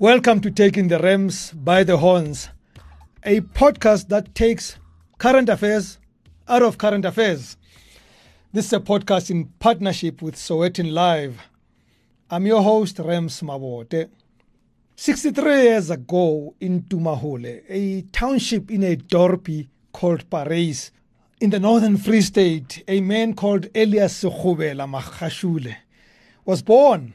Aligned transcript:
Welcome 0.00 0.40
to 0.42 0.52
Taking 0.52 0.86
the 0.86 1.00
Rams 1.00 1.50
by 1.50 1.82
the 1.82 1.96
Horns, 1.96 2.50
a 3.24 3.40
podcast 3.40 4.06
that 4.10 4.32
takes 4.32 4.76
current 5.18 5.48
affairs 5.48 5.98
out 6.46 6.62
of 6.62 6.78
current 6.78 7.04
affairs. 7.04 7.56
This 8.52 8.66
is 8.66 8.72
a 8.74 8.78
podcast 8.78 9.28
in 9.28 9.46
partnership 9.58 10.22
with 10.22 10.36
Sowetan 10.36 10.92
Live. 10.92 11.40
I'm 12.30 12.46
your 12.46 12.62
host, 12.62 13.00
Rams 13.00 13.40
Mabote. 13.40 14.08
63 14.94 15.62
years 15.62 15.90
ago 15.90 16.54
in 16.60 16.82
Tumahole, 16.82 17.64
a 17.68 18.02
township 18.12 18.70
in 18.70 18.84
a 18.84 18.94
dorpy 18.94 19.66
called 19.90 20.30
Parys, 20.30 20.92
in 21.40 21.50
the 21.50 21.58
northern 21.58 21.96
Free 21.96 22.22
State, 22.22 22.84
a 22.86 23.00
man 23.00 23.34
called 23.34 23.66
Elias 23.74 24.22
Sekhubela 24.22 24.88
Magashule 24.88 25.74
was 26.44 26.62
born. 26.62 27.14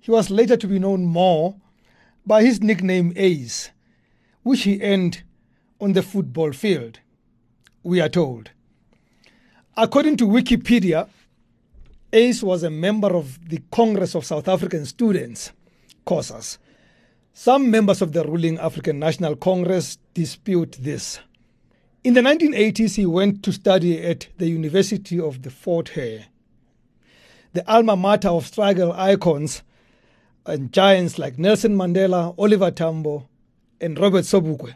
He 0.00 0.10
was 0.10 0.28
later 0.28 0.58
to 0.58 0.66
be 0.66 0.78
known 0.78 1.06
more 1.06 1.56
by 2.26 2.42
his 2.42 2.60
nickname 2.60 3.12
Ace, 3.16 3.70
which 4.42 4.62
he 4.62 4.82
earned 4.82 5.22
on 5.80 5.92
the 5.92 6.02
football 6.02 6.52
field, 6.52 7.00
we 7.82 8.00
are 8.00 8.08
told. 8.08 8.50
According 9.76 10.16
to 10.18 10.26
Wikipedia, 10.26 11.08
Ace 12.12 12.42
was 12.42 12.62
a 12.62 12.70
member 12.70 13.14
of 13.14 13.48
the 13.48 13.62
Congress 13.70 14.14
of 14.14 14.24
South 14.24 14.48
African 14.48 14.84
Students, 14.84 15.52
COSAS. 16.04 16.58
Some 17.32 17.70
members 17.70 18.02
of 18.02 18.12
the 18.12 18.24
ruling 18.24 18.58
African 18.58 18.98
National 18.98 19.36
Congress 19.36 19.96
dispute 20.12 20.76
this. 20.80 21.20
In 22.02 22.14
the 22.14 22.20
1980s, 22.20 22.96
he 22.96 23.06
went 23.06 23.42
to 23.44 23.52
study 23.52 24.02
at 24.02 24.26
the 24.38 24.48
University 24.48 25.20
of 25.20 25.42
the 25.42 25.50
Fort 25.50 25.90
Hare, 25.90 26.26
the 27.52 27.68
alma 27.70 27.96
mater 27.96 28.28
of 28.28 28.46
struggle 28.46 28.92
icons 28.92 29.62
and 30.46 30.72
giants 30.72 31.18
like 31.18 31.38
Nelson 31.38 31.76
Mandela, 31.76 32.34
Oliver 32.38 32.70
Tambo, 32.70 33.28
and 33.80 33.98
Robert 33.98 34.24
Sobukwe. 34.24 34.74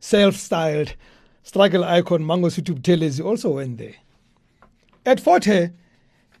Self 0.00 0.36
styled 0.36 0.94
struggle 1.42 1.84
icon 1.84 2.22
Mangosuthu 2.22 2.74
Buthelezi 2.74 3.24
also 3.24 3.54
went 3.54 3.78
there. 3.78 3.94
At 5.04 5.20
Fort 5.20 5.44
Hare, 5.44 5.72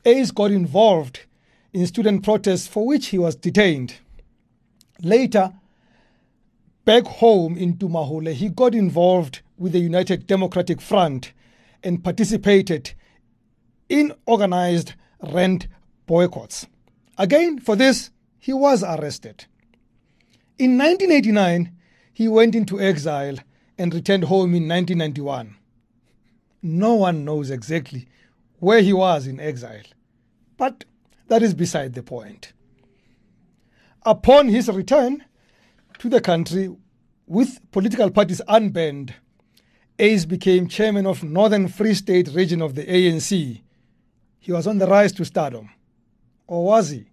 Ace 0.04 0.30
got 0.30 0.50
involved 0.50 1.20
in 1.72 1.86
student 1.86 2.24
protests 2.24 2.66
for 2.66 2.86
which 2.86 3.08
he 3.08 3.18
was 3.18 3.36
detained. 3.36 3.94
Later, 5.02 5.52
back 6.84 7.04
home 7.04 7.56
in 7.56 7.76
Tumahole, 7.76 8.32
he 8.32 8.48
got 8.48 8.74
involved 8.74 9.40
with 9.58 9.72
the 9.72 9.78
United 9.78 10.26
Democratic 10.26 10.80
Front 10.80 11.32
and 11.82 12.02
participated 12.02 12.92
in 13.88 14.12
organized 14.26 14.94
rent 15.22 15.68
boycotts. 16.06 16.66
Again, 17.18 17.58
for 17.58 17.76
this, 17.76 18.10
he 18.38 18.52
was 18.52 18.82
arrested. 18.82 19.46
In 20.58 20.78
1989, 20.78 21.72
he 22.12 22.28
went 22.28 22.54
into 22.54 22.80
exile 22.80 23.36
and 23.78 23.92
returned 23.92 24.24
home 24.24 24.54
in 24.54 24.68
1991. 24.68 25.56
No 26.62 26.94
one 26.94 27.24
knows 27.24 27.50
exactly 27.50 28.06
where 28.58 28.80
he 28.80 28.92
was 28.92 29.26
in 29.26 29.38
exile, 29.38 29.84
but 30.56 30.84
that 31.28 31.42
is 31.42 31.54
beside 31.54 31.94
the 31.94 32.02
point. 32.02 32.52
Upon 34.04 34.48
his 34.48 34.68
return 34.68 35.24
to 35.98 36.08
the 36.08 36.20
country, 36.20 36.74
with 37.26 37.60
political 37.72 38.10
parties 38.10 38.40
unbanned, 38.48 39.14
Ace 39.98 40.24
became 40.24 40.68
chairman 40.68 41.06
of 41.06 41.22
Northern 41.22 41.68
Free 41.68 41.94
State 41.94 42.28
region 42.28 42.62
of 42.62 42.74
the 42.74 42.84
ANC. 42.84 43.62
He 44.38 44.52
was 44.52 44.66
on 44.66 44.78
the 44.78 44.86
rise 44.86 45.12
to 45.12 45.24
stardom. 45.24 45.70
Or 46.46 46.64
was 46.64 46.90
he? 46.90 47.06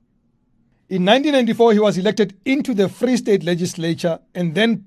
In 0.90 1.06
1994, 1.06 1.74
he 1.74 1.80
was 1.80 1.98
elected 1.98 2.38
into 2.46 2.74
the 2.74 2.88
Free 2.88 3.18
State 3.18 3.44
legislature, 3.44 4.20
and 4.36 4.54
then 4.54 4.86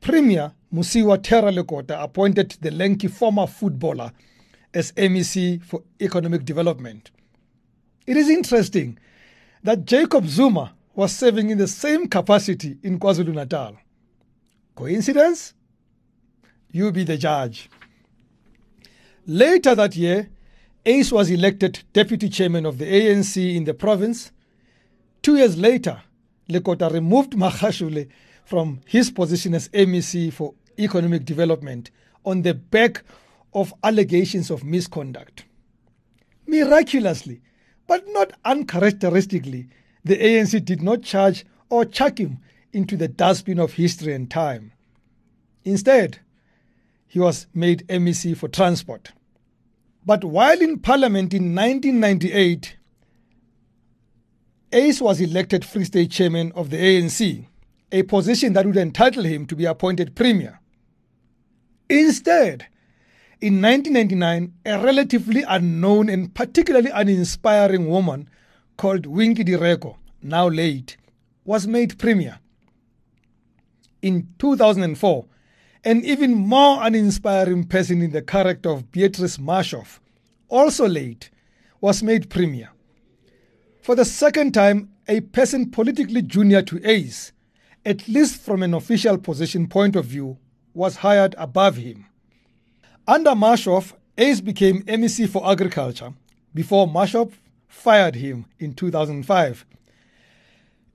Premier 0.00 0.52
Mosiuoa 0.72 1.22
Terror 1.22 1.50
Lekota 1.50 2.02
appointed 2.02 2.56
the 2.60 2.70
lanky 2.70 3.08
former 3.08 3.46
footballer 3.46 4.12
as 4.74 4.92
MEC 4.92 5.62
for 5.62 5.82
Economic 6.00 6.44
Development. 6.44 7.10
It 8.06 8.16
is 8.16 8.28
interesting 8.28 8.98
that 9.62 9.84
Jacob 9.84 10.26
Zuma 10.26 10.74
was 10.94 11.14
serving 11.14 11.50
in 11.50 11.58
the 11.58 11.66
same 11.66 12.06
capacity 12.08 12.78
in 12.82 12.98
KwaZulu 12.98 13.34
Natal. 13.34 13.76
Coincidence? 14.74 15.54
You 16.70 16.92
be 16.92 17.04
the 17.04 17.16
judge. 17.16 17.70
Later 19.26 19.74
that 19.74 19.96
year, 19.96 20.28
Ace 20.86 21.12
was 21.12 21.30
elected 21.30 21.82
deputy 21.92 22.28
chairman 22.28 22.64
of 22.64 22.78
the 22.78 22.86
ANC 22.86 23.54
in 23.54 23.64
the 23.64 23.74
province 23.74 24.30
Two 25.26 25.38
years 25.38 25.58
later, 25.58 26.00
Lekota 26.48 26.88
removed 26.92 27.32
Magashule 27.32 28.08
from 28.44 28.80
his 28.86 29.10
position 29.10 29.56
as 29.56 29.68
MEC 29.70 30.32
for 30.32 30.54
Economic 30.78 31.24
Development 31.24 31.90
on 32.24 32.42
the 32.42 32.54
back 32.54 33.02
of 33.52 33.74
allegations 33.82 34.48
of 34.48 34.62
misconduct. 34.62 35.44
Miraculously, 36.46 37.40
but 37.88 38.04
not 38.10 38.34
uncharacteristically, 38.44 39.68
the 40.04 40.16
ANC 40.16 40.64
did 40.64 40.80
not 40.80 41.02
charge 41.02 41.44
or 41.70 41.84
chuck 41.84 42.20
him 42.20 42.38
into 42.72 42.96
the 42.96 43.08
dustbin 43.08 43.58
of 43.58 43.72
history 43.72 44.14
and 44.14 44.30
time. 44.30 44.70
Instead, 45.64 46.20
he 47.08 47.18
was 47.18 47.48
made 47.52 47.84
MEC 47.88 48.36
for 48.36 48.46
transport. 48.46 49.10
But 50.06 50.22
while 50.22 50.62
in 50.62 50.78
Parliament 50.78 51.34
in 51.34 51.52
1998, 51.52 52.76
Ace 54.72 55.00
was 55.00 55.20
elected 55.20 55.64
Free 55.64 55.82
State 55.82 56.12
chairman 56.12 56.52
of 56.54 56.70
the 56.70 56.76
ANC, 56.76 57.48
a 57.90 58.04
position 58.04 58.52
that 58.52 58.66
would 58.66 58.76
entitle 58.76 59.24
him 59.24 59.46
to 59.46 59.56
be 59.56 59.64
appointed 59.64 60.14
premier. 60.14 60.60
Instead, 61.90 62.68
in 63.40 63.60
1999, 63.60 64.54
a 64.64 64.78
relatively 64.78 65.42
unknown 65.42 66.08
and 66.08 66.32
particularly 66.32 66.90
uninspiring 66.90 67.88
woman 67.88 68.30
called 68.76 69.06
Winkie 69.06 69.44
Direko, 69.44 69.96
now 70.22 70.46
late, 70.46 70.96
was 71.44 71.66
made 71.66 71.98
premier. 71.98 72.38
In 74.02 74.28
2004, 74.38 75.26
an 75.86 76.04
even 76.04 76.34
more 76.34 76.82
uninspiring 76.82 77.62
person 77.62 78.02
in 78.02 78.10
the 78.10 78.20
character 78.20 78.68
of 78.70 78.90
Beatrice 78.90 79.36
Marshoff, 79.36 80.00
also 80.48 80.88
late, 80.88 81.30
was 81.80 82.02
made 82.02 82.28
premier. 82.28 82.70
For 83.82 83.94
the 83.94 84.04
second 84.04 84.52
time, 84.52 84.90
a 85.06 85.20
person 85.20 85.70
politically 85.70 86.22
junior 86.22 86.60
to 86.62 86.80
Ace, 86.84 87.30
at 87.84 88.08
least 88.08 88.40
from 88.40 88.64
an 88.64 88.74
official 88.74 89.16
position 89.16 89.68
point 89.68 89.94
of 89.94 90.06
view, 90.06 90.38
was 90.74 90.96
hired 90.96 91.36
above 91.38 91.76
him. 91.76 92.06
Under 93.06 93.30
Marshoff, 93.30 93.92
Ace 94.18 94.40
became 94.40 94.82
MEC 94.82 95.28
for 95.28 95.48
Agriculture 95.48 96.14
before 96.52 96.88
Marshoff 96.88 97.30
fired 97.68 98.16
him 98.16 98.46
in 98.58 98.74
2005. 98.74 99.64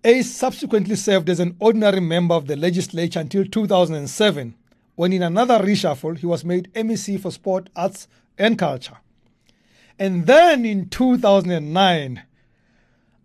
Ace 0.04 0.30
subsequently 0.30 0.98
served 0.98 1.30
as 1.30 1.40
an 1.40 1.56
ordinary 1.60 2.02
member 2.02 2.36
of 2.36 2.48
the 2.48 2.58
legislature 2.58 3.22
until 3.22 3.46
2007, 3.46 4.56
when 4.96 5.14
in 5.14 5.24
another 5.24 5.60
reshuffle 5.60 6.18
he 6.18 6.26
was 6.26 6.46
made 6.46 6.72
MEC 6.74 7.20
for 7.20 7.32
Sport, 7.32 7.70
Arts 7.76 8.08
and 8.38 8.58
Culture. 8.58 8.98
And 9.98 10.26
then 10.26 10.66
in 10.66 10.90
2009, 10.90 12.24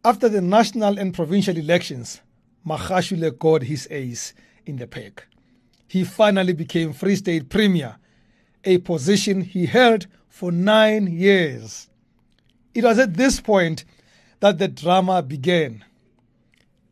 after 0.04 0.28
the 0.28 0.40
national 0.40 0.98
and 0.98 1.14
provincial 1.14 1.56
elections, 1.56 2.20
Magashule 2.66 3.38
got 3.38 3.62
his 3.62 3.88
ace 3.90 4.34
in 4.64 4.76
the 4.76 4.86
pack. 4.86 5.26
He 5.88 6.04
finally 6.04 6.52
became 6.52 6.92
Free 6.92 7.16
State 7.16 7.48
Premier, 7.48 7.96
a 8.64 8.78
position 8.78 9.40
he 9.40 9.66
held 9.66 10.06
for 10.28 10.52
nine 10.52 11.06
years. 11.06 11.88
It 12.74 12.84
was 12.84 12.98
at 12.98 13.14
this 13.14 13.40
point 13.40 13.84
that 14.40 14.58
the 14.58 14.68
drama 14.68 15.22
began. 15.22 15.84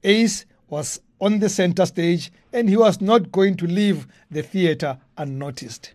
Ace 0.02 0.46
was 0.68 1.00
on 1.20 1.38
the 1.38 1.48
center 1.48 1.86
stage 1.86 2.30
and 2.52 2.68
he 2.68 2.76
was 2.76 3.00
not 3.00 3.32
going 3.32 3.56
to 3.56 3.66
leave 3.66 4.06
the 4.30 4.42
theater 4.42 4.98
unnoticed. 5.16 5.92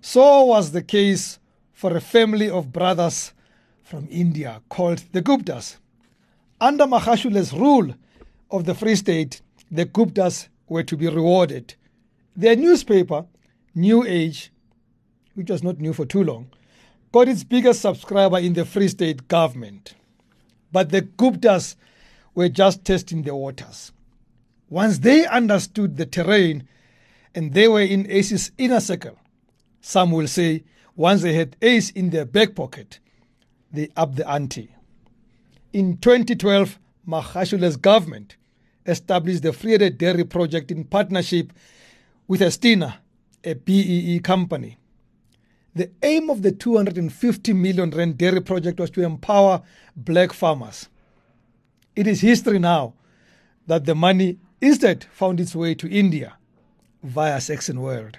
So 0.00 0.44
was 0.44 0.72
the 0.72 0.82
case 0.82 1.38
for 1.72 1.96
a 1.96 2.00
family 2.00 2.48
of 2.50 2.72
brothers 2.72 3.32
from 3.82 4.06
India 4.10 4.60
called 4.68 5.02
the 5.12 5.22
Guptas. 5.22 5.76
Under 6.60 6.86
Magashule's 6.86 7.52
rule 7.52 7.94
of 8.50 8.64
the 8.64 8.74
Free 8.74 8.96
State, 8.96 9.40
the 9.70 9.86
Guptas 9.86 10.48
were 10.68 10.82
to 10.82 10.96
be 10.96 11.08
rewarded. 11.08 11.74
Their 12.36 12.56
newspaper, 12.56 13.26
New 13.74 14.04
Age, 14.04 14.50
which 15.34 15.50
was 15.50 15.62
not 15.62 15.78
new 15.78 15.92
for 15.92 16.04
too 16.04 16.22
long, 16.22 16.50
got 17.12 17.28
its 17.28 17.44
biggest 17.44 17.80
subscriber 17.80 18.38
in 18.38 18.52
the 18.52 18.64
Free 18.64 18.88
State 18.88 19.28
government. 19.28 19.94
But 20.72 20.90
the 20.90 21.02
Guptas 21.02 21.76
were 22.38 22.48
just 22.48 22.84
testing 22.84 23.22
the 23.22 23.34
waters. 23.34 23.90
Once 24.70 24.98
they 24.98 25.26
understood 25.26 25.96
the 25.96 26.06
terrain 26.06 26.68
and 27.34 27.52
they 27.52 27.66
were 27.66 27.80
in 27.80 28.08
Ace's 28.08 28.52
inner 28.56 28.78
circle, 28.78 29.18
some 29.80 30.12
will 30.12 30.28
say 30.28 30.62
once 30.94 31.22
they 31.22 31.32
had 31.32 31.56
Ace 31.60 31.90
in 31.90 32.10
their 32.10 32.24
back 32.24 32.54
pocket, 32.54 33.00
they 33.72 33.88
upped 33.96 34.14
the 34.14 34.30
ante. 34.30 34.72
In 35.72 35.96
2012, 35.96 36.78
Magashule's 37.08 37.76
government 37.76 38.36
established 38.86 39.42
the 39.42 39.50
Vrede 39.50 39.98
Dairy 39.98 40.22
Project 40.22 40.70
in 40.70 40.84
partnership 40.84 41.52
with 42.28 42.40
Estina, 42.40 42.98
a 43.42 43.54
BEE 43.54 44.20
company. 44.20 44.78
The 45.74 45.90
aim 46.04 46.30
of 46.30 46.42
the 46.42 46.52
250 46.52 47.52
million 47.54 47.90
rand 47.90 48.16
dairy 48.16 48.42
project 48.42 48.78
was 48.78 48.90
to 48.90 49.02
empower 49.02 49.62
black 49.96 50.32
farmers. 50.32 50.88
It 51.98 52.06
is 52.06 52.20
history 52.20 52.60
now 52.60 52.94
that 53.66 53.84
the 53.84 53.96
money 53.96 54.38
instead 54.60 55.02
found 55.10 55.40
its 55.40 55.56
way 55.56 55.74
to 55.74 55.90
India 55.90 56.36
via 57.02 57.38
Saxonwold. 57.38 58.14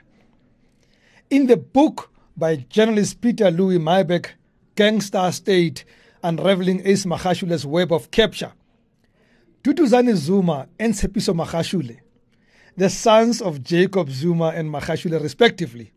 In 1.30 1.48
the 1.48 1.56
book 1.56 2.12
by 2.36 2.58
journalist 2.58 3.22
Pieter-Louis 3.22 3.80
Myburgh, 3.80 4.28
Gangster 4.76 5.32
State, 5.32 5.86
Unraveling 6.22 6.82
Ace 6.84 7.06
Magashule's 7.06 7.66
Web 7.66 7.94
of 7.94 8.12
Capture, 8.12 8.52
Duduzane 9.64 10.14
Zuma 10.18 10.68
and 10.78 10.94
Tshepiso 10.94 11.34
Magashule, 11.34 12.00
the 12.76 12.90
sons 12.90 13.42
of 13.42 13.64
Jacob 13.64 14.10
Zuma 14.10 14.48
and 14.48 14.70
Magashule 14.70 15.24
respectively, 15.24 15.94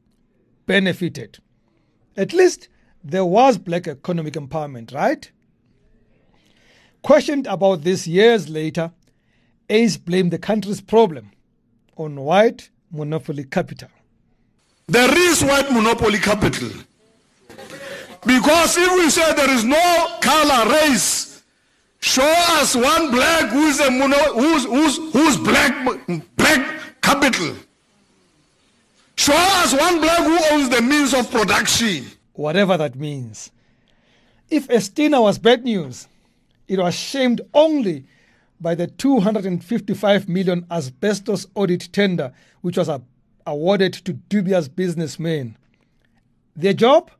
benefited. 0.66 1.40
At 2.16 2.32
least 2.32 2.68
there 3.02 3.24
was 3.24 3.58
black 3.58 3.88
economic 3.88 4.34
empowerment, 4.34 4.94
right? 4.94 5.32
Questioned 7.02 7.46
about 7.48 7.82
this 7.82 8.06
years 8.06 8.48
later, 8.48 8.92
Ace 9.68 9.96
blamed 9.96 10.30
the 10.30 10.38
country's 10.38 10.80
problem 10.80 11.30
on 11.96 12.16
white 12.16 12.70
monopoly 12.90 13.44
capital. 13.44 13.88
There 14.86 15.18
is 15.18 15.42
white 15.42 15.70
monopoly 15.72 16.18
capital. 16.18 16.70
Because 18.24 18.76
if 18.78 18.92
we 18.92 19.10
say 19.10 19.34
there 19.34 19.50
is 19.50 19.64
no 19.64 20.18
color 20.20 20.70
race, 20.70 21.42
show 22.00 22.34
us 22.60 22.76
one 22.76 23.10
black 23.10 23.50
who's 23.50 23.80
a 23.80 23.90
mono, 23.90 24.16
who's, 24.34 24.64
who's, 24.64 25.12
who's 25.12 25.36
black, 25.38 25.98
black 26.36 26.80
capital. 27.02 27.56
Show 29.16 29.34
us 29.34 29.72
one 29.72 30.00
black 30.00 30.18
who 30.18 30.38
owns 30.54 30.68
the 30.68 30.82
means 30.82 31.14
of 31.14 31.30
production. 31.30 32.06
Whatever 32.34 32.76
that 32.76 32.94
means. 32.94 33.50
If 34.50 34.68
Estina 34.68 35.20
was 35.20 35.38
bad 35.38 35.64
news, 35.64 36.06
it 36.72 36.78
was 36.78 36.94
shamed 36.94 37.42
only 37.52 38.06
by 38.58 38.74
the 38.74 38.86
255 38.86 40.26
million 40.26 40.64
asbestos 40.70 41.46
audit 41.54 41.92
tender, 41.92 42.32
which 42.62 42.78
was 42.78 42.88
awarded 43.46 43.92
to 43.92 44.14
dubious 44.14 44.68
businessmen. 44.68 45.58
Their 46.56 46.72
job? 46.72 47.10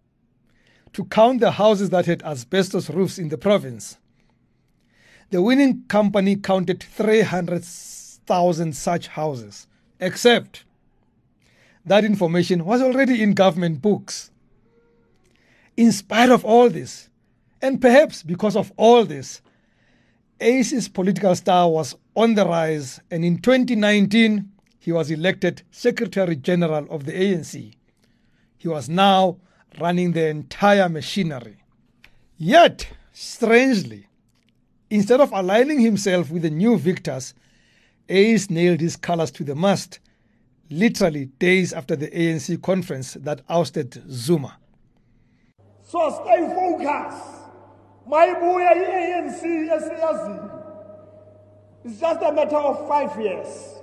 To 0.94 1.04
count 1.04 1.40
the 1.40 1.50
houses 1.50 1.90
that 1.90 2.06
had 2.06 2.22
asbestos 2.22 2.88
roofs 2.88 3.18
in 3.18 3.28
the 3.28 3.36
province. 3.36 3.98
The 5.28 5.42
winning 5.42 5.84
company 5.86 6.36
counted 6.36 6.82
300,000 6.82 8.74
such 8.74 9.08
houses, 9.08 9.66
except 10.00 10.64
that 11.84 12.06
information 12.06 12.64
was 12.64 12.80
already 12.80 13.22
in 13.22 13.34
government 13.34 13.82
books. 13.82 14.30
In 15.76 15.92
spite 15.92 16.30
of 16.30 16.42
all 16.42 16.70
this, 16.70 17.10
and 17.62 17.80
perhaps 17.80 18.22
because 18.22 18.56
of 18.56 18.72
all 18.76 19.04
this, 19.04 19.40
Ace's 20.40 20.88
political 20.88 21.34
star 21.36 21.70
was 21.70 21.94
on 22.16 22.34
the 22.34 22.44
rise, 22.44 23.00
and 23.10 23.24
in 23.24 23.38
2019, 23.38 24.50
he 24.80 24.90
was 24.90 25.10
elected 25.12 25.62
Secretary 25.70 26.34
General 26.34 26.86
of 26.90 27.06
the 27.06 27.12
ANC. 27.12 27.74
He 28.58 28.68
was 28.68 28.88
now 28.88 29.38
running 29.80 30.10
the 30.12 30.26
entire 30.26 30.88
machinery. 30.88 31.58
Yet, 32.36 32.88
strangely, 33.12 34.08
instead 34.90 35.20
of 35.20 35.30
aligning 35.32 35.80
himself 35.80 36.30
with 36.30 36.42
the 36.42 36.50
new 36.50 36.76
victors, 36.76 37.34
Ace 38.08 38.50
nailed 38.50 38.80
his 38.80 38.96
colors 38.96 39.30
to 39.30 39.44
the 39.44 39.54
mast, 39.54 40.00
literally 40.68 41.26
days 41.26 41.72
after 41.72 41.94
the 41.94 42.08
ANC 42.08 42.60
conference 42.60 43.14
that 43.14 43.42
ousted 43.48 44.02
Zuma. 44.10 44.58
So 45.84 46.10
stay 46.24 46.40
focused. 46.48 47.41
Mayibuya 48.06 48.72
i-anc 48.74 49.44
esiyazini 49.76 50.52
it's 51.84 51.98
just 51.98 52.22
a 52.22 52.30
matter 52.32 52.56
of 52.56 52.86
five 52.86 53.20
years. 53.20 53.74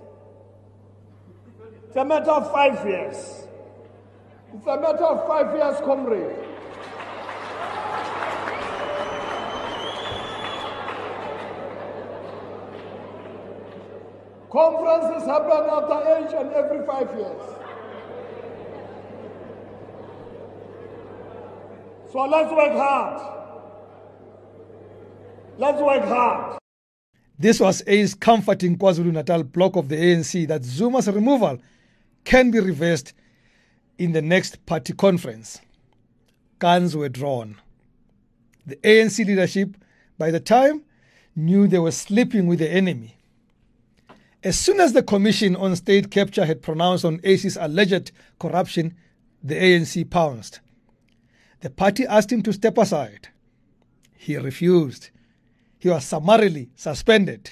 It's 1.88 1.98
a 1.98 2.06
matter 2.06 2.32
of 2.32 2.50
five 2.52 2.88
years. 2.88 3.44
It's 4.54 4.66
a 4.68 4.80
matter 4.80 5.04
of 5.04 5.28
five 5.28 5.54
years 5.54 5.76
comrade. 5.84 6.46
Conferences 14.50 15.28
happen 15.28 15.70
after 15.70 16.26
each 16.26 16.34
and 16.40 16.52
every 16.54 16.86
five 16.86 17.14
years. 17.18 17.56
So 22.12 22.26
let's 22.26 22.52
work 22.52 22.72
hard 22.72 23.39
Let's 25.60 25.82
work 25.82 26.06
hard. 26.06 26.58
This 27.38 27.60
was 27.60 27.84
Ace 27.86 28.14
comforting 28.14 28.78
KwaZulu 28.78 29.12
Natal 29.12 29.44
bloc 29.44 29.76
of 29.76 29.90
the 29.90 29.98
ANC 29.98 30.48
that 30.48 30.64
Zuma's 30.64 31.10
removal 31.10 31.60
can 32.24 32.50
be 32.50 32.62
reversed 32.62 33.12
in 33.98 34.14
the 34.14 34.22
next 34.22 34.66
party 34.66 34.94
conference. 34.94 35.60
Guns 36.60 36.96
were 36.96 37.10
drawn. 37.10 37.58
The 38.66 38.78
ANC 38.78 39.26
leadership, 39.26 39.76
by 40.18 40.32
the 40.32 40.40
time, 40.40 40.84
knew 41.36 41.68
they 41.68 41.80
were 41.80 41.92
sleeping 41.92 42.48
with 42.48 42.60
the 42.60 42.72
enemy. 42.72 43.18
As 44.42 44.58
soon 44.58 44.80
as 44.80 44.94
the 44.94 45.04
Commission 45.04 45.58
on 45.58 45.76
State 45.76 46.10
Capture 46.10 46.46
had 46.46 46.62
pronounced 46.62 47.04
on 47.04 47.20
Ace's 47.26 47.58
alleged 47.58 48.14
corruption, 48.40 48.96
the 49.44 49.56
ANC 49.56 50.10
pounced. 50.10 50.62
The 51.60 51.70
party 51.70 52.08
asked 52.08 52.32
him 52.32 52.44
to 52.44 52.54
step 52.54 52.78
aside. 52.78 53.28
He 54.16 54.38
refused 54.38 55.10
he 55.80 55.90
was 55.90 56.04
summarily 56.04 56.70
suspended. 56.76 57.52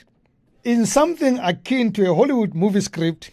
In 0.64 0.86
something 0.86 1.40
akin 1.40 1.94
to 1.94 2.12
a 2.12 2.14
Hollywood 2.14 2.54
movie 2.54 2.82
script, 2.82 3.32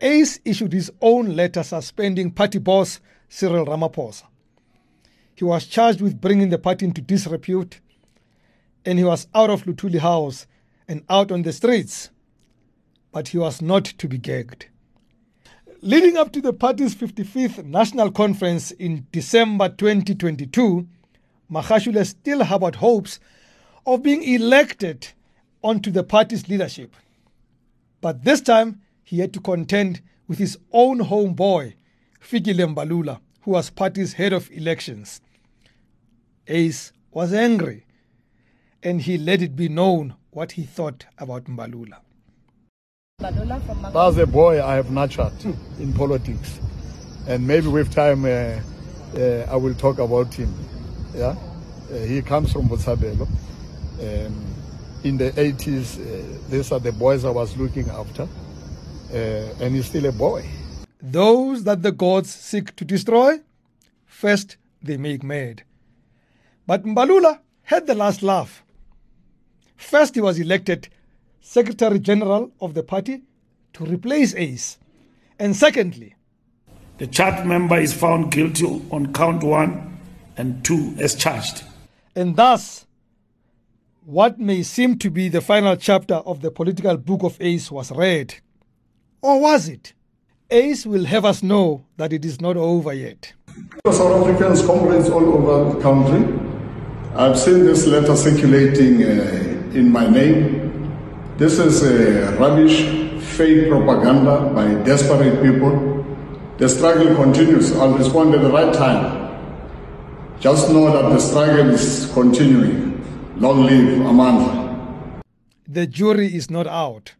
Ace 0.00 0.40
issued 0.44 0.72
his 0.72 0.92
own 1.00 1.36
letter 1.36 1.62
suspending 1.62 2.32
party 2.32 2.58
boss 2.58 3.00
Cyril 3.28 3.64
Ramaphosa. 3.64 4.24
He 5.36 5.44
was 5.44 5.66
charged 5.66 6.00
with 6.00 6.20
bringing 6.20 6.50
the 6.50 6.58
party 6.58 6.84
into 6.84 7.00
disrepute, 7.00 7.80
and 8.84 8.98
he 8.98 9.04
was 9.04 9.28
out 9.34 9.50
of 9.50 9.64
Luthuli 9.64 9.98
House 10.00 10.46
and 10.88 11.04
out 11.08 11.32
on 11.32 11.42
the 11.42 11.52
streets. 11.52 12.10
But 13.12 13.28
he 13.28 13.38
was 13.38 13.62
not 13.62 13.84
to 13.84 14.08
be 14.08 14.18
gagged. 14.18 14.66
Leading 15.80 16.16
up 16.16 16.32
to 16.32 16.40
the 16.40 16.52
party's 16.52 16.94
55th 16.94 17.64
national 17.64 18.10
conference 18.10 18.72
in 18.72 19.06
December 19.12 19.68
2022, 19.68 20.86
Magashule 21.50 22.04
still 22.04 22.42
harbored 22.42 22.76
hopes 22.76 23.20
of 23.86 24.02
being 24.02 24.22
elected 24.22 25.08
onto 25.62 25.90
the 25.90 26.02
party's 26.02 26.48
leadership. 26.48 26.94
But 28.00 28.24
this 28.24 28.40
time, 28.40 28.80
he 29.02 29.18
had 29.20 29.32
to 29.34 29.40
contend 29.40 30.00
with 30.28 30.38
his 30.38 30.58
own 30.72 31.00
homeboy, 31.00 31.74
Fikile 32.20 32.74
Mbalula, 32.74 33.20
who 33.42 33.52
was 33.52 33.70
party's 33.70 34.14
head 34.14 34.32
of 34.32 34.50
elections. 34.50 35.20
Ace 36.46 36.92
was 37.10 37.32
angry, 37.32 37.86
and 38.82 39.00
he 39.02 39.16
let 39.18 39.42
it 39.42 39.56
be 39.56 39.68
known 39.68 40.14
what 40.30 40.52
he 40.52 40.64
thought 40.64 41.06
about 41.18 41.44
Mbalula. 41.44 41.98
As 43.20 44.18
a 44.18 44.26
boy, 44.26 44.62
I 44.62 44.74
have 44.74 44.90
nurtured 44.90 45.32
in 45.78 45.92
politics, 45.92 46.58
and 47.28 47.46
maybe 47.46 47.68
with 47.68 47.94
time, 47.94 48.24
uh, 48.24 48.60
uh, 49.16 49.46
I 49.50 49.56
will 49.56 49.74
talk 49.74 49.98
about 49.98 50.34
him. 50.34 50.52
Yeah, 51.14 51.36
uh, 51.92 51.96
he 51.98 52.20
comes 52.22 52.52
from 52.52 52.68
Botshabelo. 52.68 53.28
Um, 54.00 54.54
in 55.04 55.18
the 55.18 55.30
80s, 55.32 55.98
uh, 55.98 56.50
these 56.50 56.72
are 56.72 56.80
the 56.80 56.92
boys 56.92 57.24
I 57.24 57.30
was 57.30 57.56
looking 57.56 57.88
after, 57.90 58.22
uh, 58.22 59.16
and 59.60 59.74
he's 59.74 59.86
still 59.86 60.06
a 60.06 60.12
boy. 60.12 60.44
Those 61.00 61.64
that 61.64 61.82
the 61.82 61.92
gods 61.92 62.30
seek 62.30 62.74
to 62.76 62.84
destroy, 62.84 63.40
first 64.06 64.56
they 64.82 64.96
make 64.96 65.22
mad. 65.22 65.62
But 66.66 66.84
Mbalula 66.84 67.40
had 67.62 67.86
the 67.86 67.94
last 67.94 68.22
laugh. 68.22 68.64
First, 69.76 70.14
he 70.14 70.20
was 70.20 70.38
elected 70.38 70.88
Secretary 71.40 71.98
General 71.98 72.50
of 72.60 72.74
the 72.74 72.82
party 72.82 73.22
to 73.74 73.84
replace 73.84 74.34
Ace. 74.34 74.78
And 75.38 75.54
secondly, 75.54 76.14
the 76.98 77.06
chart 77.06 77.44
member 77.44 77.78
is 77.78 77.92
found 77.92 78.32
guilty 78.32 78.82
on 78.90 79.12
count 79.12 79.42
one 79.42 79.98
and 80.36 80.64
two 80.64 80.94
as 80.98 81.14
charged. 81.14 81.64
And 82.16 82.36
thus, 82.36 82.86
what 84.04 84.38
may 84.38 84.62
seem 84.62 84.98
to 84.98 85.10
be 85.10 85.28
the 85.28 85.40
final 85.40 85.76
chapter 85.76 86.16
of 86.16 86.42
the 86.42 86.50
political 86.50 86.96
book 86.98 87.22
of 87.22 87.40
Ace 87.40 87.70
was 87.70 87.90
read. 87.90 88.34
Or 89.22 89.40
was 89.40 89.68
it? 89.68 89.94
Ace 90.50 90.84
will 90.84 91.06
have 91.06 91.24
us 91.24 91.42
know 91.42 91.86
that 91.96 92.12
it 92.12 92.24
is 92.24 92.40
not 92.40 92.56
over 92.56 92.92
yet. 92.92 93.32
South 93.86 94.26
Africans, 94.26 94.64
comrades 94.64 95.08
all 95.08 95.24
over 95.24 95.74
the 95.74 95.80
country, 95.80 96.38
I've 97.16 97.38
seen 97.38 97.64
this 97.64 97.86
letter 97.86 98.14
circulating 98.14 99.02
uh, 99.04 99.72
in 99.72 99.90
my 99.90 100.08
name 100.08 100.64
This 101.38 101.58
is 101.58 101.82
uh, 101.82 102.36
rubbish, 102.38 102.82
fake 103.36 103.68
propaganda 103.68 104.52
by 104.54 104.74
desperate 104.84 105.42
people. 105.42 106.04
The 106.58 106.68
struggle 106.68 107.16
continues. 107.16 107.72
I'll 107.72 107.96
respond 107.98 108.34
at 108.34 108.42
the 108.42 108.50
right 108.50 108.72
time. 108.72 109.24
Just 110.38 110.70
know 110.70 110.92
that 110.92 111.08
the 111.08 111.18
struggle 111.18 111.70
is 111.70 112.08
continuing. 112.12 112.93
Long 113.36 113.66
live 113.66 113.98
Amandla. 113.98 115.20
The 115.66 115.88
jury 115.88 116.32
is 116.36 116.50
not 116.50 116.68
out. 116.68 117.14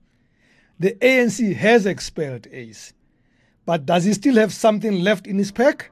The 0.78 0.92
ANC 1.02 1.56
has 1.56 1.86
expelled 1.86 2.46
Ace. 2.52 2.92
But 3.66 3.84
does 3.84 4.04
he 4.04 4.12
still 4.12 4.36
have 4.36 4.52
something 4.52 5.02
left 5.02 5.26
in 5.26 5.38
his 5.38 5.50
pack? 5.50 5.90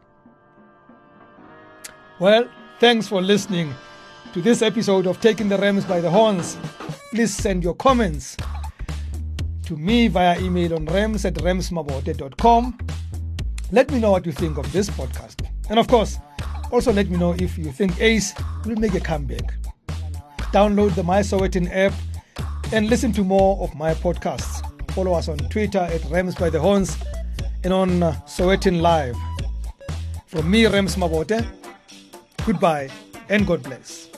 Well, 2.21 2.49
thanks 2.79 3.09
for 3.09 3.21
listening 3.21 3.75
to 4.33 4.41
this 4.41 4.62
episode 4.62 5.09
of 5.09 5.21
Taking 5.21 5.49
the 5.49 5.59
Rams 5.59 5.85
by 5.85 6.00
the 6.00 6.11
Horns. 6.11 6.57
Please 7.11 7.35
send 7.35 7.64
your 7.64 7.75
comments 7.75 8.37
to 9.64 9.76
me 9.76 10.07
via 10.07 10.38
email 10.41 10.75
on 10.75 10.85
rams 10.87 11.25
at 11.25 11.35
ramsmabote.com. 11.35 12.79
Let 13.73 13.91
me 13.91 13.99
know 13.99 14.12
what 14.12 14.25
you 14.25 14.33
think 14.33 14.57
of 14.57 14.71
this 14.73 14.88
podcast. 14.88 15.45
And 15.69 15.81
of 15.81 15.88
course, 15.88 16.19
also 16.71 16.93
let 16.93 17.09
me 17.11 17.17
know 17.17 17.33
if 17.33 17.59
you 17.59 17.73
think 17.73 18.00
Ace 18.00 18.35
will 18.64 18.76
make 18.76 18.95
a 18.95 19.00
comeback. 19.00 19.55
Download 20.52 20.94
the 20.94 21.02
My 21.02 21.21
Sowetan 21.21 21.66
app 21.75 21.94
and 22.75 22.90
listen 22.90 23.11
to 23.14 23.25
more 23.25 23.59
of 23.64 23.75
my 23.75 23.94
podcasts. 23.94 24.61
Follow 24.92 25.14
us 25.14 25.28
on 25.28 25.38
Twitter 25.38 25.78
at 25.78 26.04
Rams 26.11 26.35
by 26.35 26.50
the 26.50 26.61
Horns 26.61 26.99
and 27.64 27.73
on 27.73 28.02
uh, 28.02 28.12
Sowetan 28.26 28.82
Live. 28.82 29.16
From 30.26 30.50
me, 30.50 30.66
Rams 30.66 30.97
Mabote, 30.97 31.47
goodbye 32.44 32.90
and 33.30 33.47
God 33.47 33.62
bless. 33.62 34.12